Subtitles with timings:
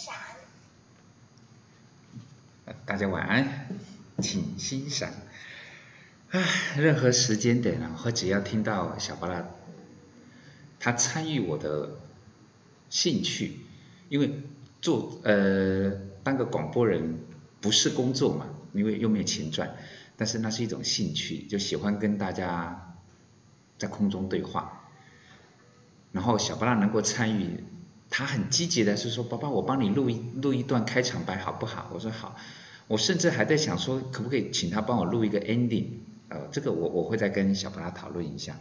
[2.86, 3.68] 大家晚安，
[4.22, 5.10] 请欣赏。
[6.30, 6.40] 啊，
[6.76, 9.46] 任何时间点啊，或只要听到小巴拉，
[10.78, 11.98] 他参与我的
[12.88, 13.58] 兴趣，
[14.08, 14.42] 因为
[14.80, 15.90] 做呃
[16.22, 17.18] 当个广播人
[17.60, 19.76] 不是工作嘛，因为又没有钱赚，
[20.16, 22.94] 但是那是一种兴趣，就喜欢跟大家
[23.76, 24.76] 在空中对话。
[26.12, 27.64] 然后小巴拉能够参与，
[28.10, 32.36] 他很积极的是说：“爸爸，我帮你录一录一段开场白好不好？”我说：“好。”
[32.88, 35.84] 我甚至还在想说，可不可以请他帮我录一个 ending？
[36.28, 38.60] 呃，这个我我会再跟小巴拉讨论一下。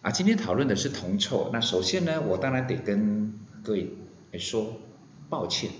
[0.00, 1.50] 啊，今天讨论的是铜臭。
[1.52, 3.90] 那首先呢，我当然得跟各位
[4.38, 4.80] 说
[5.28, 5.70] 抱歉，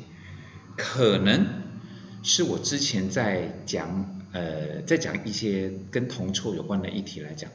[0.77, 1.47] 可能
[2.25, 7.48] 是我之前在讲呃，在讲一些跟铜臭有关的议题来讲，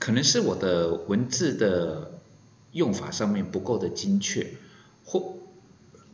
[0.00, 2.18] 可能是我的文字的
[2.78, 4.54] 用法上面不够的精确，
[5.04, 5.34] 或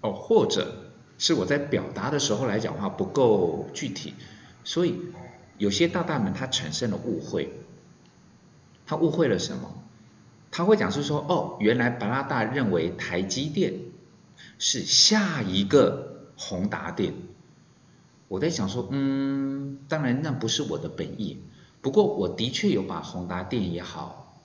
[0.00, 0.80] 哦或者。
[1.16, 4.14] 是我在表达的时候来讲话不够具体，
[4.64, 4.96] 所以
[5.58, 7.50] 有些大大们他产生了误会，
[8.84, 9.72] 他误会了什么？
[10.50, 13.74] 他会讲是说，哦，原来巴拉大认为台积电
[14.58, 17.14] 是下一个宏达电。
[18.26, 21.40] 我在想说，嗯，当然那不是我的本意，
[21.80, 24.42] 不过我的确有把宏达电也好，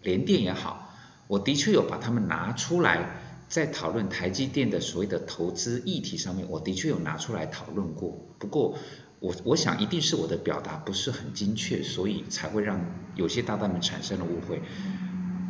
[0.00, 0.83] 联电也好，
[1.26, 3.20] 我的确有把它们拿出来。
[3.46, 8.18] 在讨论台积电的所谓的投资议题上面，我的确有拿出来讨论过。
[8.38, 8.76] 不过，
[9.20, 12.80] 我我想一定是我的表达不是很精确，所以才会让
[13.14, 14.60] 有些大大们产生了误会。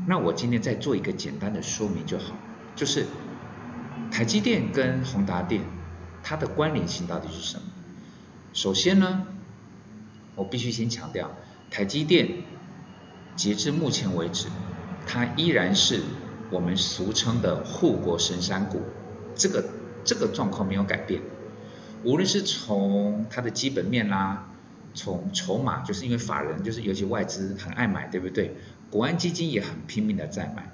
[0.06, 2.36] 那我今天再做一个简单的说明就好，
[2.74, 3.06] 就是
[4.10, 5.62] 台积电跟宏达电
[6.22, 7.62] 它的关联性到底是什么？
[8.52, 9.26] 首先呢，
[10.34, 11.30] 我必须先强调，
[11.70, 12.42] 台积电
[13.34, 14.48] 截至目前为止，
[15.06, 16.00] 它依然是。
[16.50, 18.82] 我们俗称的护国神山股，
[19.34, 19.64] 这个
[20.04, 21.22] 这个状况没有改变。
[22.04, 24.52] 无论是从它的基本面啦，
[24.92, 28.54] 从筹码，就是因为法人就是尤其外资很爱买，对不对？
[28.90, 30.70] 国安基金也很拼命的在买。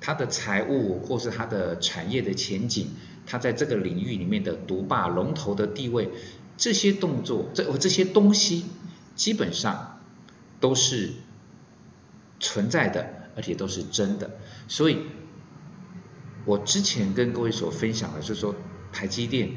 [0.00, 2.88] 它的财务或是它的产业的前景，
[3.26, 6.10] 它在这个领域里面的独霸龙头的地位，
[6.56, 8.64] 这些动作，这这些东西
[9.14, 10.00] 基本上
[10.58, 11.12] 都是
[12.40, 13.21] 存在的。
[13.34, 14.38] 而且都是真的，
[14.68, 14.98] 所以，
[16.44, 18.54] 我之前跟各位所分享的是说，
[18.92, 19.52] 台积电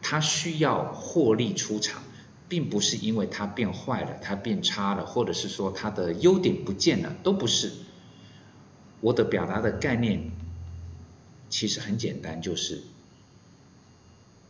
[0.00, 2.02] 它需要获利出场，
[2.48, 7.72] 并不是因为它变坏了、它变差了，或者是说它的优点不见了，都不是。
[9.00, 10.30] 我的表达的概念
[11.50, 12.82] 其实很简单，就是，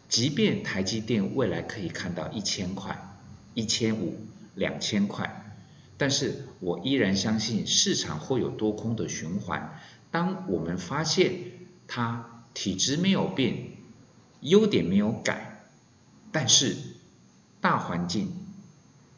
[0.09, 3.17] 即便台积电未来可以看到一千块、
[3.55, 4.19] 一千五、
[4.55, 5.48] 两千块。
[5.99, 9.81] 但是我依然相信市场会有多空的循环。
[10.13, 11.35] 当我们发现
[11.89, 13.73] 它体质没有变，
[14.41, 15.65] 优点没有改，
[16.31, 16.77] 但是
[17.61, 18.33] 大环境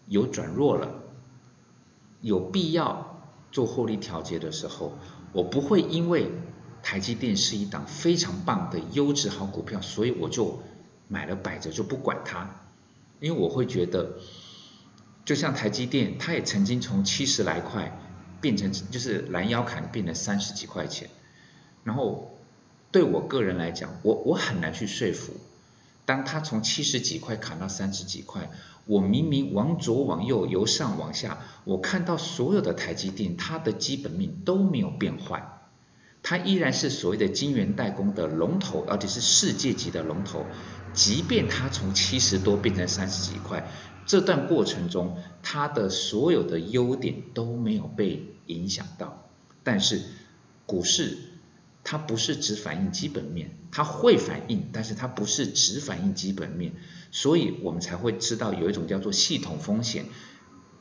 [0.08, 1.02] 有转弱了，
[2.22, 4.94] 有必要做获利调节的时候，
[5.32, 6.30] 我不会因为
[6.82, 10.62] 台积电是一档非常棒的优质好股票，所以我就
[11.08, 12.62] 买了摆着就不管它，
[13.20, 14.16] 因为我会觉得。
[15.30, 17.96] 就像台积电，它也曾经从七十来块
[18.40, 21.08] 变成就是拦腰砍，变成三十几块钱。
[21.84, 22.36] 然后
[22.90, 25.34] 对我个人来讲，我我很难去说服，
[26.04, 28.50] 当它从七十几块砍到三十几块，
[28.86, 35.60] 我明明往左往右由上往下，我看到所有的台积电，它的基本面都没有变坏，
[36.24, 40.44] 它依然是所谓的晶圆代工的龙头，而且是世界级的龙头。
[40.92, 43.70] 即便它从七十多变成三十几块。
[44.10, 49.30] 这段过程中，它的所有的优点都没有被影响到。
[49.62, 50.02] 但是，
[50.66, 51.16] 股市
[51.84, 56.72] 它不是只反映基本面，它会反映，但是它不是只反映基本面。
[57.12, 60.06] 所以我们才会知道有一种叫做系统风险，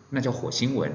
[0.10, 0.92] 那叫火星文。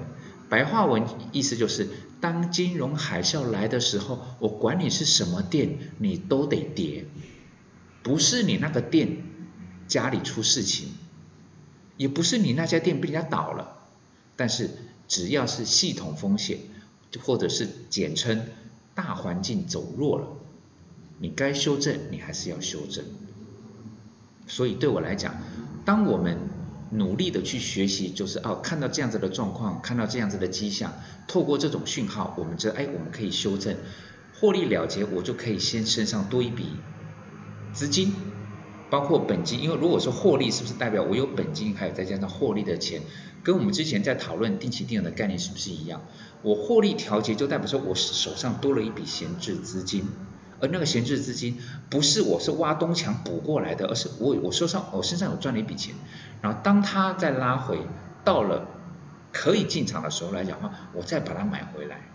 [0.48, 1.88] 白话文意思就是，
[2.20, 7.04] 当金融海啸来的时候，我管你是什么店，你都得跌。
[8.02, 9.18] 不是你那个店
[9.86, 10.88] 家里出事情。
[11.96, 13.78] 也不是你那家店被人家倒了，
[14.36, 14.70] 但是
[15.06, 16.58] 只要是系统风险，
[17.22, 18.46] 或者是简称
[18.94, 20.26] 大环境走弱了，
[21.18, 23.04] 你该修正你还是要修正。
[24.46, 25.36] 所以对我来讲，
[25.84, 26.38] 当我们
[26.90, 30.92] 努力的去学习，就是哦看到这样子的状况，看到这样子的迹象，
[31.28, 33.76] 透过这种讯号，我们知哎我们可以修正，
[34.38, 36.66] 获利了结，我就可以先身上多一笔
[37.72, 38.14] 资金。
[38.94, 43.02] 包括本金，因为如果说获利，是不是代表我有本金，还有再加上获利的钱，
[43.42, 46.00] 跟我们之前在讨论定期定额的概念是不是一样？
[46.42, 50.06] 我获利调节就代表说我手上多了一笔闲置资金，
[50.60, 51.58] 而那个闲置资金
[51.90, 55.96] 不是我是挖东墙补过来的，而是我我手上我身上有赚了一笔钱，
[56.40, 57.80] 然后当它再拉回
[58.24, 58.68] 到了
[59.32, 62.08] 可以进场的时候来讲的话，我再把它买回来，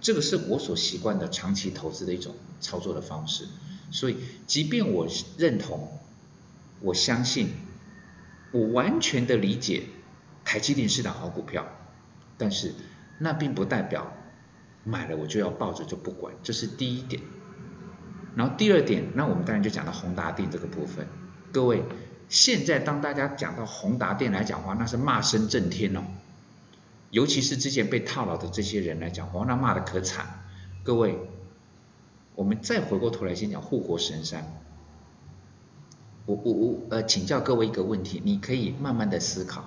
[0.00, 3.46] 这个是我所习惯的长期投资的一种操作的方式。
[3.90, 5.06] 所以，即便我
[5.36, 5.86] 认同，
[6.82, 7.48] 我相信，
[8.50, 9.84] 我完全的理解
[10.44, 11.66] 台积电是档好股票，
[12.36, 12.74] 但是
[13.18, 14.12] 那并不代表
[14.84, 17.22] 买了我就要抱着就不管，这是第一点。
[18.34, 21.06] 然后第二点，那我们当然就讲到宏达电这个部分。
[21.52, 21.84] 各位，
[22.28, 26.00] 现在当大家讲到宏达电来讲话，那是骂声震天哦。
[27.10, 30.42] 尤其是之前被套牢的这些人来讲，话，那骂的可惨。
[30.82, 31.18] 各位，
[32.34, 34.61] 我们再回过头来先讲护国神山。
[36.26, 39.64] 我我我呃，请教各位一个问题，你可以慢慢的思考。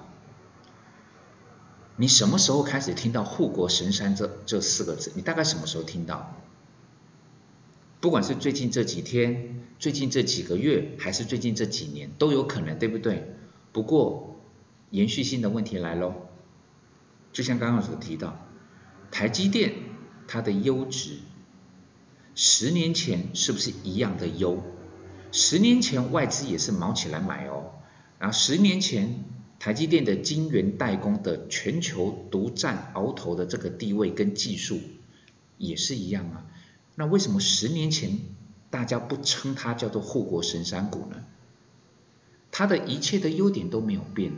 [1.97, 5.11] 你什么时候开始听到护国神山这这四个字？
[5.15, 6.35] 你大概什么时候听到？
[8.01, 13.35] 不管是最近这几天、最近这几个月，还是最近这几年，都有可能，对不对？
[13.71, 14.39] 不过
[14.91, 16.13] 延续性的问题来喽，
[17.33, 18.37] 就像刚刚所提到，
[19.09, 19.73] 台积电
[20.27, 21.17] 它的优质，
[22.35, 24.61] 十年前是不是一样的优？
[25.35, 27.73] 十年前外资也是毛起来买哦，
[28.19, 29.25] 然后十年前
[29.59, 34.79] 台积电的晶圆代工的全球独占鳌头的这个地位跟技术
[35.57, 36.45] 也是一样啊。
[36.95, 38.17] 那为什么十年前
[38.69, 41.17] 大家不称它叫做护国神山股呢？
[42.49, 44.31] 它的一切的优点都没有变，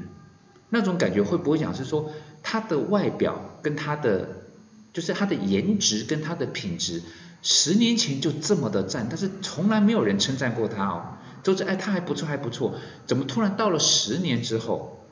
[0.69, 2.11] 那种感觉会不会讲是说
[2.41, 4.47] 它的外表跟它的
[4.93, 7.03] 就是它的颜值跟它的品质，
[7.41, 12.75] 十年前就这么的赞，但是从来没有人称赞过他哦，都是哎他还不错还不错，
[13.05, 15.05] 怎么突然到了十年之后，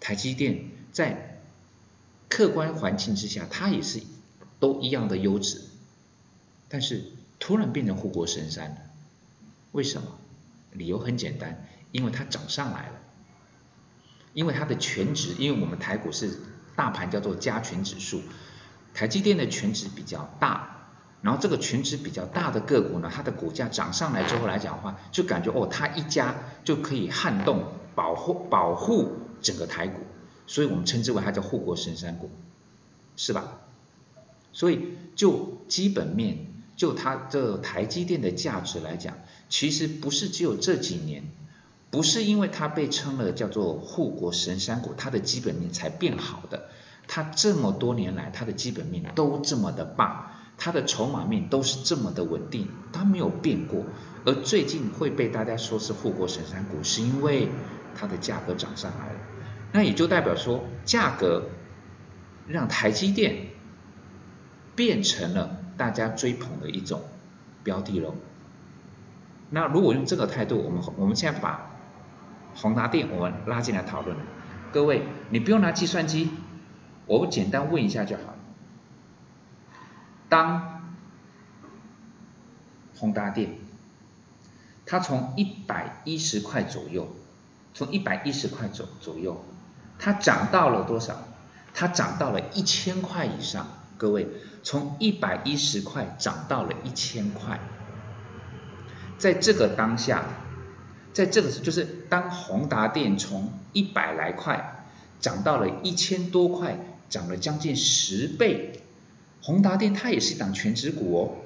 [0.00, 1.40] 台积电在
[2.28, 4.02] 客观环境之下，它也是
[4.58, 5.62] 都一样的优质。
[6.68, 7.04] 但是
[7.38, 8.76] 突然变成护国神山了，
[9.72, 10.08] 为什么？
[10.72, 12.94] 理由很简单，因为它涨上来了，
[14.32, 16.36] 因为它的全值，因为我们台股是
[16.74, 18.22] 大盘叫做加权指数，
[18.92, 20.73] 台积电的全值比较大，
[21.24, 27.64] 然后这个全值比较大的个股呢，它的股价涨上来之后来讲的话，就感觉哦，它一家就可以撼动、
[27.96, 29.10] 保护、保护
[29.40, 30.02] 整个台股，
[30.46, 32.30] 所以我们称之为它叫护国神山股，
[33.16, 33.58] 是吧？
[34.52, 36.46] 所以就基本面。
[36.76, 39.14] 就它这台积电的价值来讲，
[39.48, 41.22] 其实不是只有这几年，
[41.92, 46.64] 不是因为它被称了叫做护国神山股，它的基本面才变好的。
[47.06, 53.84] 它这么多年来，它的基本面都这么的棒，它的筹码面都是这么的稳定，它没有变过。
[54.24, 57.48] 而最近会被大家说是护国神山股，是因为
[57.94, 59.18] 它的价格涨上来了。
[59.72, 61.48] 那也就代表说，价格
[62.46, 63.48] 让台积电
[64.74, 65.60] 变成了。
[65.76, 67.02] 大家追捧的一种
[67.64, 68.14] 标的喽。
[69.50, 71.68] 那如果用这个态度，我们我们现在把
[72.54, 74.16] 宏达电我们拉进来讨论。
[74.72, 76.30] 各位，你不用拿计算机，
[77.06, 78.33] 我简单问一下就好。
[80.34, 80.82] 当
[82.96, 83.50] 宏达电
[84.84, 87.14] 它从一百一十块左右，
[87.72, 89.44] 从一百一十块左左右，
[89.96, 91.22] 它涨到了多少？
[91.72, 93.68] 它涨到了一千块以上。
[93.96, 94.26] 各位，
[94.64, 97.60] 从一百一十块涨到了一千块，
[99.16, 100.24] 在这个当下，
[101.12, 104.84] 在这个就是当宏达电从一百来块
[105.20, 106.76] 涨到了一千多块，
[107.08, 108.80] 涨了将近十倍。
[109.44, 111.36] 宏达电它也是一档全职股哦，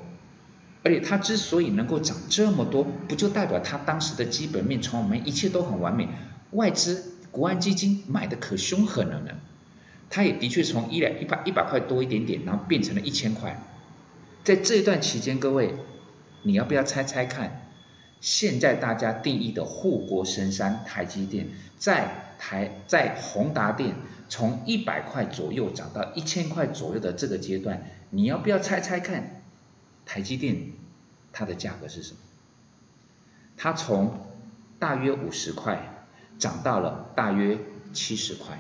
[0.85, 6.09] 而且它之所以能够涨这么多，不就代表它当时的基本面从我们一切都很完美，
[6.53, 9.33] 外资国安基金买的可凶狠了呢？
[10.11, 13.61] 它也的确从一两一百一百块多一点点，然后变成了一千块。
[14.45, 15.75] 在这一段期间，各位，
[16.45, 17.68] 你要不要猜猜看？
[18.21, 21.49] 现在大家定义的护国神山台积电，
[21.79, 23.95] 在台在宏达电
[24.29, 29.43] 从一百块左右涨到一千块左右的这个阶段，你要不要猜猜看？
[30.05, 30.73] 台积电
[31.33, 32.19] 它的价格是什么？
[33.57, 34.27] 它从
[34.79, 36.07] 大约五十块
[36.39, 37.59] 涨到了大约
[37.93, 38.59] 七十块。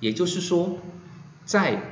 [0.00, 0.78] 也就是说，
[1.44, 1.82] 在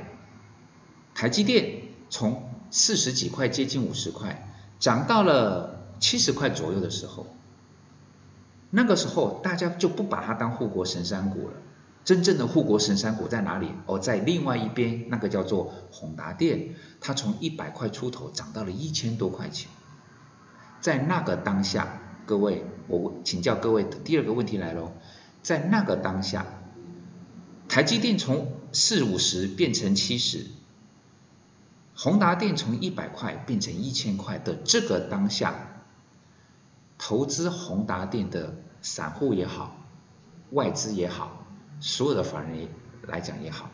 [1.13, 4.47] 台积电从四十几块接近五十块，
[4.79, 7.27] 涨到了七十块左右的时候，
[8.69, 11.53] 那个时候大家就不把它当护国神山股了。
[12.03, 13.69] 真正的护国神山股在哪里？
[13.85, 19.69] 哦，在另外一边，那个叫做宏达电，它从一百块出头涨到了一千多块钱。
[20.79, 24.93] 在那个当下，各位，我请教各位第二个问题来喽，
[25.41, 26.45] 在那个当下。
[27.67, 30.45] 台积电从四五十变成七十，
[31.93, 35.76] 宏达电从一百块变成一千块的这个当下，
[36.97, 39.75] 投资宏达电的散户也好，
[40.51, 41.45] 外资也好，
[41.79, 42.67] 所有的法人
[43.03, 43.69] 来讲也好，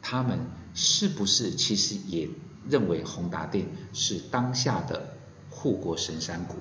[0.00, 0.38] 他们
[0.74, 2.28] 是不是其实也
[2.68, 5.16] 认为宏达电是当下的
[5.50, 6.56] 护国神山股，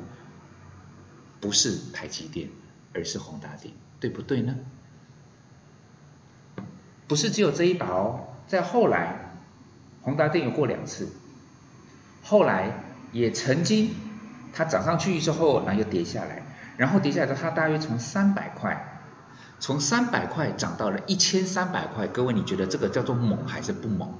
[1.39, 2.49] 不是台积电，
[2.93, 4.55] 而是宏达电，对不对呢？
[7.07, 9.35] 不是只有这一把哦，在后来，
[10.01, 11.09] 宏达电有过两次，
[12.23, 13.93] 后来也曾经
[14.53, 16.43] 它涨上去之后，然后又跌下来，
[16.77, 19.01] 然后跌下来的它大约从三百块，
[19.59, 22.07] 从三百块涨到了一千三百块。
[22.07, 24.13] 各位，你觉得这个叫做猛还是不猛？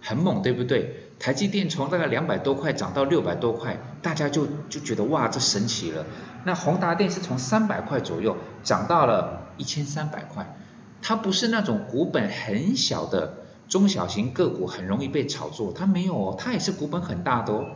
[0.00, 1.10] 很猛，对不对？
[1.18, 6.04] 台积电从大概两百多块涨到六百多块，大家就就觉得哇，这神奇了。
[6.44, 10.54] 那宏达电是从三百块左右涨到了一千三百块。
[11.02, 13.34] 它不是那种股本很小的
[13.68, 15.72] 中小型个股，很容易被炒作。
[15.72, 17.66] 它没有哦，它也是股本很大的哦。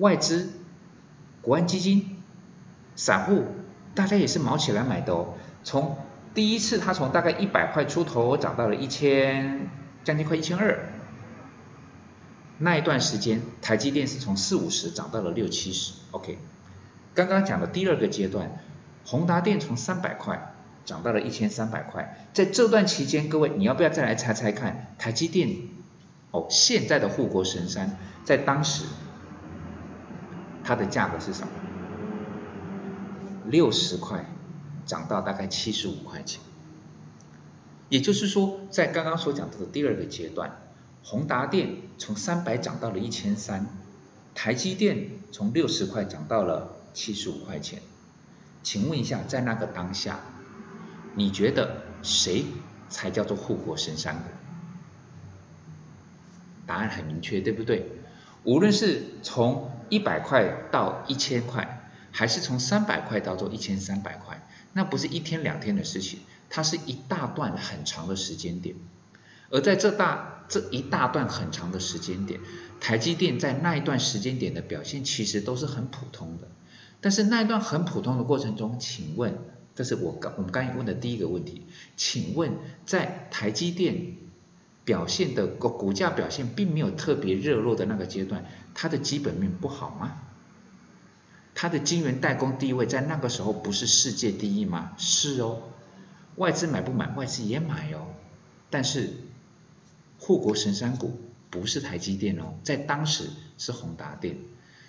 [0.00, 0.50] 外资、
[1.40, 2.16] 国安基金、
[2.96, 3.44] 散户，
[3.94, 5.34] 大家也是毛起来买的哦。
[5.62, 5.96] 从
[6.34, 9.68] 第一次它从大概一百块出头涨到了一千，
[10.02, 10.88] 将近快一千二。
[12.58, 15.92] 那一段时间，台积电是从四五十涨到了六七十。
[16.10, 16.38] OK，
[17.14, 18.58] 刚刚讲的第二个阶段，
[19.04, 20.54] 宏达电从三百块。
[20.82, 25.48] 涨到了一千三百块，在这段期间，各位你要不要再来猜猜看，台积电
[26.32, 28.86] 哦，现在的护国神山，在当时
[30.62, 31.48] 它的价格是什么？
[33.46, 34.26] 六十块
[34.86, 36.40] 涨到大概七十五块钱，
[37.88, 40.60] 也就是说，在刚刚所讲到的第二个阶段，
[41.02, 43.66] 宏达电从三百涨到了一千三，
[44.34, 47.82] 台积电从六十块涨到了七十五块钱，
[48.62, 50.20] 请问一下，在那个当下？
[51.14, 52.44] 你觉得谁
[52.88, 54.24] 才叫做护国神山股？
[56.66, 57.90] 答案很明确，对不对？
[58.44, 68.76] 无论是从一百块到一千块，还是从三百块到做一千三百块，那不是一天两天的事情，它是一大段很长的时间点。
[69.50, 72.40] 而在这大这一大段很长的时间点，
[72.80, 76.48] 台积电在那一段时间点的表现其实都是很普通的。
[77.00, 79.38] 但是那一段很普通的过程中，请问？
[79.74, 81.62] 这是我刚我们刚才问的第一个问题，
[81.96, 82.52] 请问
[82.84, 84.16] 在台积电
[84.90, 88.44] 表现的股股价表现并没有特别热络的那个阶段，
[88.74, 90.14] 它的基本面不好吗？
[91.54, 94.90] 它的晶圆代工地位在那个时候不是世界第一吗？
[94.98, 95.62] 是哦，
[96.34, 97.14] 外资买不买？
[97.14, 98.08] 外资也买哦，
[98.68, 99.10] 但是
[100.18, 101.20] 护国神山股
[101.50, 104.38] 不是台积电哦，在当时是宏达电。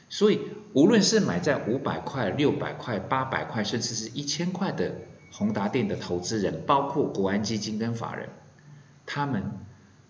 [0.10, 0.40] 所以，
[0.74, 4.96] 无论是买在五百块、六百块、八百块，甚至是一千块的
[5.32, 8.30] 宏达电的投资人，包括国安基金跟法人，
[9.06, 9.44] 他们，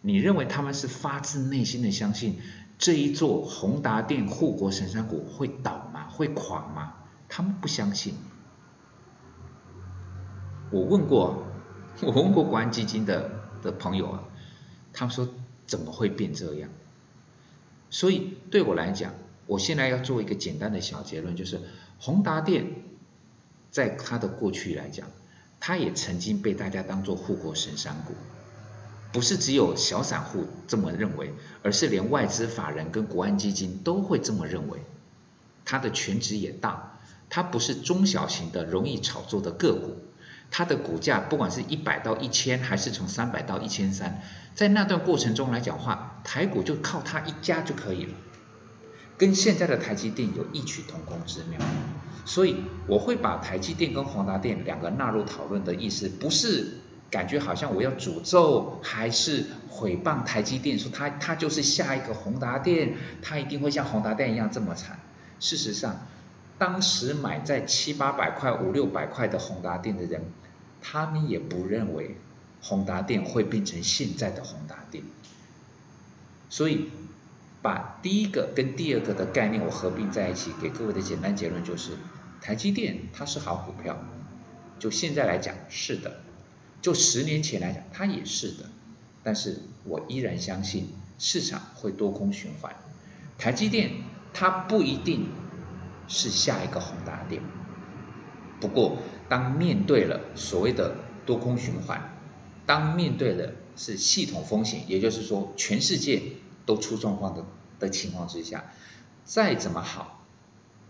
[0.02, 2.40] 你认为他们是发自内心的相信
[2.78, 6.08] 这一座宏达电护国神山股会倒吗？
[6.10, 6.94] 会垮吗？
[7.30, 8.16] 他们不相信。
[10.72, 11.44] 我问过，
[12.02, 13.30] 我问过国安基金的
[13.62, 14.24] 的朋友啊，
[14.94, 15.30] 他们说
[15.66, 16.70] 怎么会变这样？
[17.90, 19.14] 所以对我来讲。
[19.48, 21.60] 我现在要做一个简单的小结论，就是
[22.00, 22.68] 宏达电
[23.70, 25.10] 在它的过去来讲，
[25.60, 28.14] 它也曾经被大家当做护国神山股，
[29.12, 34.80] 不是只有小散户这么认为，而是连外资法人跟国安基金都会这么认为。
[35.66, 37.00] 它的权值也大，
[37.30, 39.98] 它不是中小型的容易炒作的个股，
[40.50, 44.22] 它的股价不管是一百到一千，还是从三百到一千三，
[44.56, 48.14] 在那段过程中来讲话，台股就靠它一家就可以了。
[49.18, 51.60] 跟现在的台积电有异曲同工之妙，
[52.26, 52.56] 所以
[52.88, 56.80] 我会把台积电跟宏达电两个纳入讨论的意思，不是
[57.12, 64.98] 感觉好像我要诅咒还是毁谤台积电，说它它就是下一个宏达电，它一定会像宏达电一样这么惨。
[65.40, 66.08] 事实上，
[66.58, 70.24] 当时买在七八百块、五六百块的宏达电的人，
[70.82, 72.18] 他们也不认为
[72.64, 75.04] 宏达电会变成现在的宏达电，
[76.50, 76.90] 所以。
[77.64, 81.92] 把第一个跟第二个的概念我合并在一起，给各位的简单结论就是，
[82.42, 84.04] 台积电它是好股票，
[84.80, 86.22] 就现在来讲是的，
[86.82, 88.66] 就十年前来讲它也是的，
[89.24, 92.76] 但是我依然相信市场会多空循环，
[93.38, 93.92] 台积电
[94.34, 95.30] 它不一定
[96.08, 97.42] 是下一个宏达电，
[98.60, 98.98] 不过
[99.30, 100.96] 当面对了所谓的
[101.26, 102.18] 多空循环，
[102.66, 106.22] 当面对的是系统风险，也就是说全世界。
[106.64, 107.44] 都出状况的
[107.80, 108.66] 的情况之下，
[109.26, 110.24] 再怎么好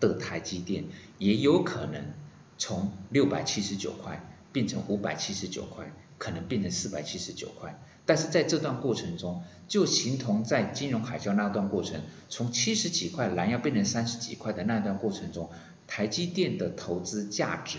[0.01, 0.83] 的台积电，
[1.17, 2.13] 也有可能
[2.57, 4.21] 从六百七十九块
[4.51, 7.79] 变成五百七十九块，可能变成四百七十九块。
[8.05, 15.49] 但是在这段过程中，就形同在金融海啸那段过程，从七十几块蓝要变成三十几块的那段过程中，
[15.87, 17.77] 台积电的投资价值、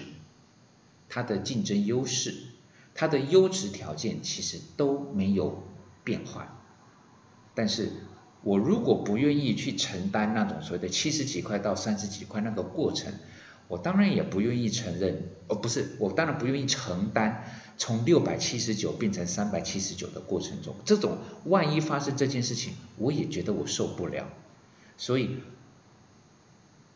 [1.09, 2.35] 它的竞争优势、
[2.95, 5.65] 它的优质条件其实都没有
[6.05, 6.63] 变化。
[7.55, 7.91] 但是
[8.43, 13.13] 我如果不愿意去承担那种所谓的七十几块到三十几块那个过程，
[13.73, 17.43] 我当然也不愿意承认，哦，不是，我当然不愿意承担
[17.79, 24.29] 从六百七十九变成三百七十九的过程中，这种万一发生这件事情，我也觉得我受不了。
[24.99, 25.39] 所以，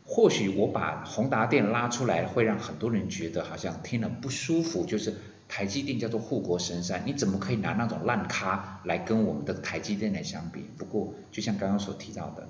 [0.05, 5.15] 或许我把宏达电拉出来，会让很多人觉得好像听了不舒服，就是
[5.47, 10.63] 台积电叫做护国神山，你怎么可以拿那种烂咖来跟我们的台积电来相比？
[10.77, 12.47] 不过，就像刚刚所提到的。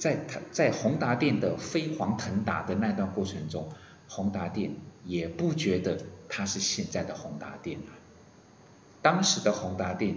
[0.00, 3.68] 在他在宏达电的飞黄腾达的那段过程中，
[4.08, 4.72] 宏达电
[5.04, 7.86] 也不觉得它是现在的宏达电了。
[9.02, 10.16] 当时的宏达电，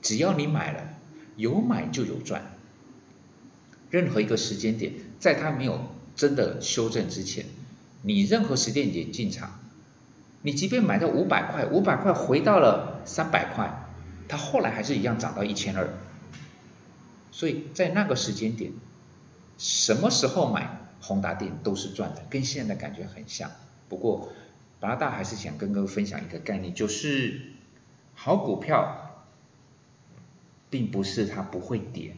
[0.00, 0.94] 只要你买了，
[1.34, 2.52] 有买就有赚。
[3.90, 5.80] 任何一个时间点，在它没有
[6.14, 7.46] 真的修正之前，
[8.02, 9.58] 你任何时间点进场，
[10.42, 13.88] 你即便买到五百块，五百块回到了三百块，
[14.28, 15.88] 它后来还是一样涨到一千二。
[17.32, 18.70] 所以在那个时间点。
[19.58, 23.50] 什么时候买宏达电都是赚的，跟现在的感觉很像。
[23.88, 24.28] 不过，
[24.80, 27.40] 八大还是想跟各位分享一个概念，就是
[28.14, 29.22] 好股票，
[30.68, 32.16] 并不是它不会跌，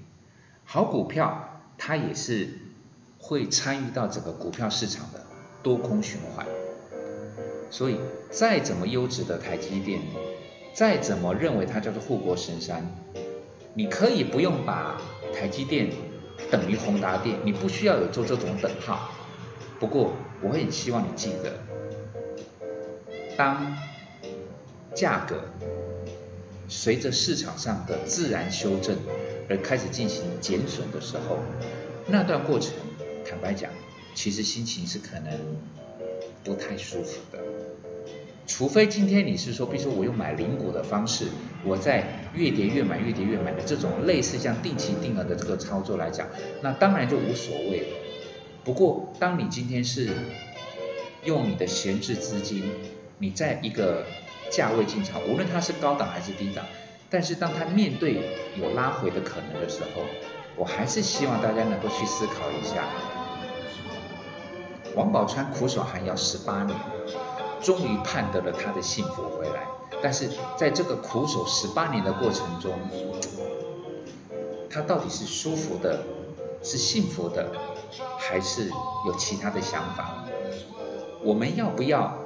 [0.65, 2.49] 好股票它也是
[3.19, 5.25] 会参与到整个股票市场的
[5.63, 6.47] 多空循环。
[7.71, 7.99] 所以，
[8.31, 10.01] 再怎么优质的台积电，
[10.73, 12.87] 再怎么认为它叫做护国神山，
[13.75, 15.01] 你可以不用把
[15.35, 15.93] 台积电。
[16.51, 19.11] 等于宏达电，你不需要有做这种等号。
[19.79, 21.53] 不过，我很希望你记得，
[23.37, 23.77] 当
[24.95, 25.37] 价格
[26.69, 28.97] 随着市场上的自然修正
[29.49, 31.39] 而开始进行减损的时候，
[32.07, 32.73] 那段过程，
[33.25, 33.71] 坦白讲，
[34.15, 35.39] 其实心情是可能
[36.43, 37.39] 不太舒服的。
[38.47, 41.27] 除非今天你是说，比如说我用买零股的方式，
[41.65, 46.27] 我在越跌越买、越跌越买的这种类似像定期定额的这个操作来讲，
[46.63, 47.97] 那当然就无所谓了。
[48.65, 50.11] 不过，当你今天是
[51.25, 52.71] 用你的闲置资金，
[53.19, 54.05] 你在一个
[54.51, 56.65] 价位进场，无论它是高档还是低档，
[57.09, 58.15] 但是当它面对
[58.57, 60.03] 有拉回的可能的时候，
[60.57, 62.85] 我还是希望大家能够去思考一下。
[64.95, 66.77] 王宝钏苦守寒窑十八年。
[67.61, 69.67] 终于盼得了他的幸福回来，
[70.03, 72.73] 但是在这个苦守十八年的过程中，
[74.71, 76.03] 他到底是舒服的，
[76.63, 77.51] 是幸福的，
[78.19, 78.69] 还是
[79.07, 80.25] 有其他的想法？
[81.23, 82.19] 我们要不要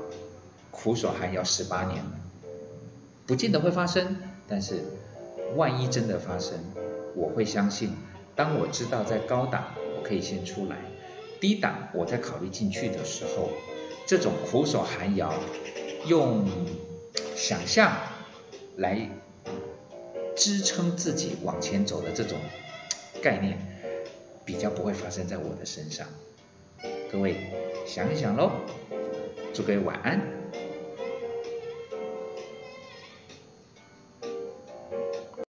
[0.71, 2.13] 苦守寒窑十八年呢？
[3.27, 4.17] 不见得会发生，
[4.49, 4.85] 但是
[5.57, 6.59] 万一真的发生，
[7.15, 7.95] 我会相信，
[8.35, 9.65] 当我知道在高档
[9.97, 10.77] 我可以先出来，
[11.41, 13.49] 低档我再考虑进去的时候。
[14.05, 15.33] 这种苦守寒窑，
[16.07, 16.45] 用
[17.37, 17.97] 想象
[18.77, 19.09] 来
[20.37, 22.39] 支撑自己往前走的这种
[23.23, 23.59] 概念，
[24.45, 26.07] 比较不会发生在我的身上。
[27.11, 27.37] 各位
[27.87, 28.53] 想一想喽，
[29.53, 30.42] 祝各位晚安。